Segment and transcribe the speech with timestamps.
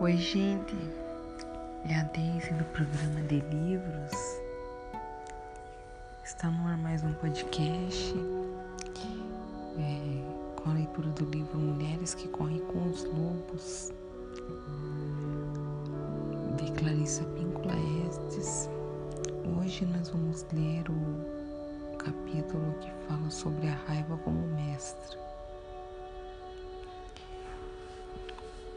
[0.00, 0.76] Oi, gente.
[1.86, 4.12] A Daisy do programa de livros.
[6.22, 8.14] Está no ar mais um podcast
[9.76, 13.92] é, com a leitura do livro Mulheres que Correm com os Lobos,
[16.56, 17.74] de Clarissa Píncula
[18.06, 18.70] Estes.
[19.58, 25.18] Hoje nós vamos ler o capítulo que fala sobre a raiva como mestre.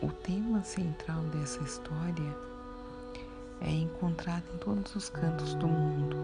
[0.01, 2.35] O tema central dessa história
[3.61, 6.17] é encontrado em todos os cantos do mundo.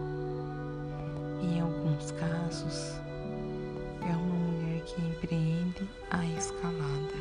[1.40, 2.98] Em alguns casos,
[4.02, 7.14] é uma mulher que empreende a escalada.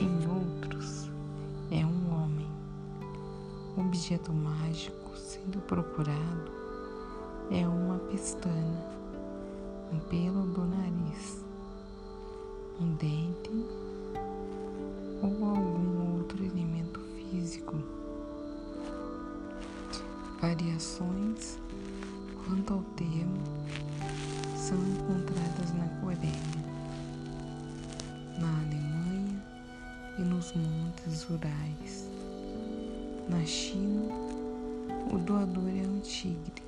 [0.00, 1.10] Em outros,
[1.72, 2.48] é um homem.
[3.76, 6.52] O objeto mágico sendo procurado
[7.50, 8.86] é uma pestana,
[9.92, 10.64] um pelo do
[24.56, 26.32] são encontradas na Coreia,
[28.38, 29.42] na Alemanha
[30.18, 32.08] e nos Montes Urais.
[33.28, 34.12] Na China,
[35.12, 36.62] o doador é um tigre.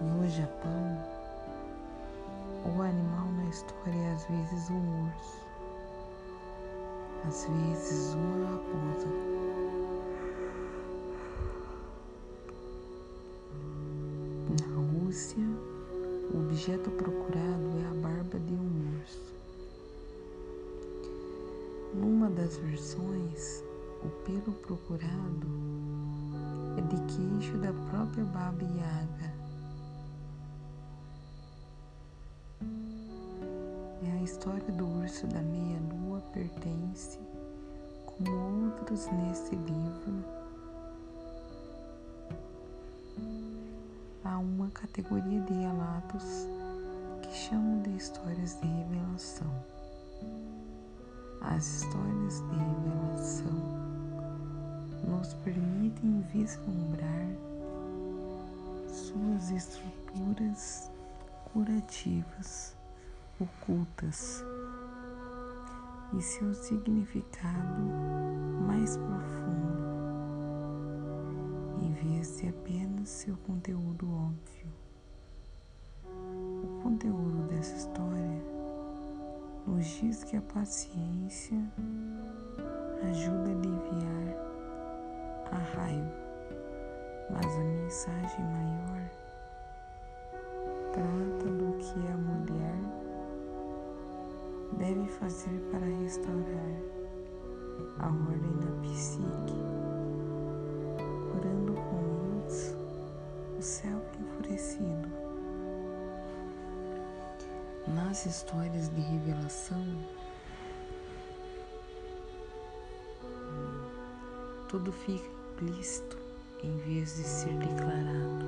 [0.00, 0.98] No Japão,
[2.64, 5.48] o animal na história é às vezes um urso
[7.26, 8.57] às vezes uma
[16.68, 19.34] objeto procurado é a barba de um urso.
[21.94, 23.64] Numa das versões,
[24.04, 25.48] o pelo procurado
[26.76, 29.32] é de queixo da própria Baba Yaga.
[34.06, 37.18] É a história do urso da meia-lua pertence,
[38.04, 40.22] como outros nesse livro,
[44.22, 46.37] a uma categoria de relatos
[51.58, 53.52] As histórias de revelação
[55.08, 57.26] nos permitem vislumbrar
[58.86, 60.88] suas estruturas
[61.52, 62.76] curativas
[63.40, 64.44] ocultas
[66.16, 67.82] e seu significado
[68.64, 69.82] mais profundo,
[71.82, 74.72] em vez de apenas seu conteúdo óbvio.
[76.04, 78.47] O conteúdo dessa história
[79.68, 81.58] nos diz que a paciência
[83.10, 84.36] ajuda a aliviar
[85.52, 86.14] a raiva,
[87.30, 89.10] mas a mensagem maior
[90.92, 92.78] trata do que a mulher
[94.78, 96.78] deve fazer para restaurar
[97.98, 99.62] a ordem da psique,
[101.30, 102.76] curando com isso
[103.58, 105.27] o céu enfurecido.
[108.04, 109.84] Nas histórias de revelação,
[114.68, 116.16] tudo fica implícito
[116.62, 118.46] em vez de ser declarado.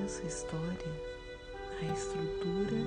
[0.00, 0.92] Nessa história,
[1.82, 2.78] a estrutura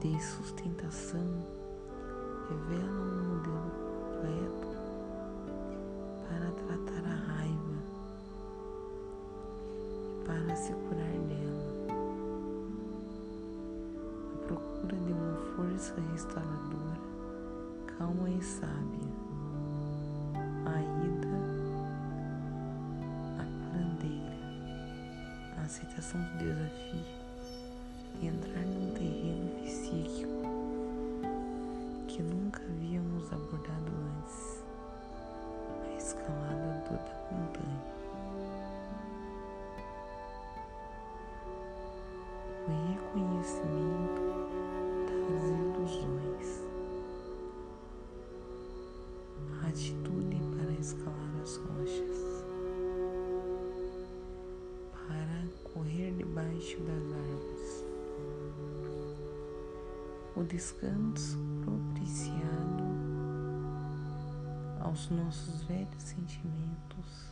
[0.00, 1.53] de sustentação
[15.74, 17.00] força restauradora,
[17.98, 19.08] calma e sábia.
[20.66, 21.28] A ida,
[23.40, 24.36] a curandeira,
[25.58, 27.04] a aceitação do desafio
[28.22, 30.42] entrar num terreno psíquico
[32.06, 34.62] que nunca havíamos abordado antes
[35.86, 38.03] a escalada da montanha.
[51.66, 52.44] Rochas,
[54.92, 57.84] para correr debaixo das árvores,
[60.36, 62.84] o descanso propiciado
[64.80, 67.28] aos nossos velhos sentimentos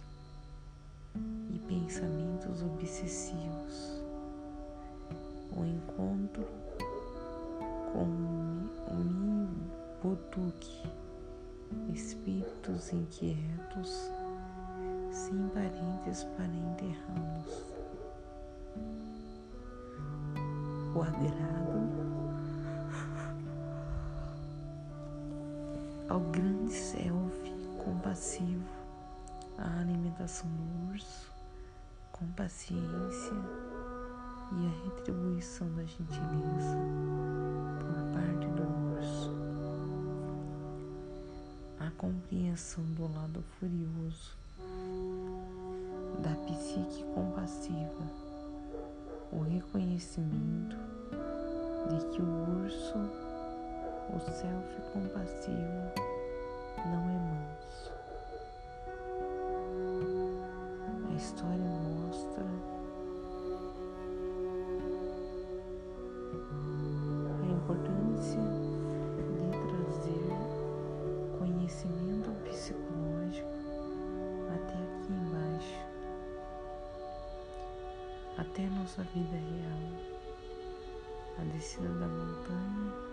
[1.51, 4.03] e pensamentos obsessivos,
[5.57, 6.47] o encontro
[7.93, 8.05] com
[8.91, 9.71] o mini
[10.03, 10.89] botuque,
[11.93, 14.11] espíritos inquietos
[15.13, 17.73] sem parentes para enterrá-los.
[20.95, 21.91] o agrado
[26.09, 28.69] ao grande self compassivo,
[29.57, 31.33] a alimentação do urso
[32.13, 33.33] com paciência
[34.53, 36.77] e a retribuição da gentileza
[37.81, 38.63] por parte do
[38.99, 39.35] urso,
[41.81, 44.42] a compreensão do lado furioso
[46.73, 48.03] psique compassiva,
[49.31, 50.77] o reconhecimento
[51.91, 52.97] de que o urso,
[54.09, 55.93] o self compassivo,
[56.87, 57.93] não é manso.
[61.11, 61.72] A história
[78.93, 79.81] nossa vida real,
[81.39, 83.12] a descida da montanha